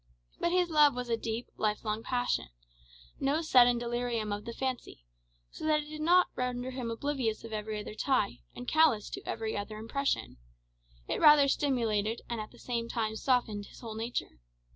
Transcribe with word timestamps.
But 0.39 0.51
his 0.51 0.71
love 0.71 0.95
was 0.95 1.09
a 1.09 1.15
deep, 1.15 1.51
life 1.57 1.85
long 1.85 2.01
passion 2.01 2.47
no 3.19 3.43
sudden 3.43 3.77
delirium 3.77 4.33
of 4.33 4.45
the 4.45 4.51
fancy 4.51 5.05
so 5.51 5.63
that 5.65 5.83
it 5.83 5.89
did 5.89 6.01
not 6.01 6.29
render 6.35 6.71
him 6.71 6.89
oblivious 6.89 7.43
of 7.43 7.53
every 7.53 7.79
other 7.79 7.93
tie, 7.93 8.39
and 8.55 8.67
callous 8.67 9.11
to 9.11 9.21
every 9.27 9.55
other 9.55 9.77
impression; 9.77 10.37
it 11.07 11.19
rather 11.21 11.47
stimulated, 11.47 12.21
and 12.27 12.41
at 12.41 12.49
the 12.49 12.57
same 12.57 12.89
time 12.89 13.15
softened 13.15 13.67
his 13.67 13.81
whole 13.81 13.93
nature. 13.93 14.39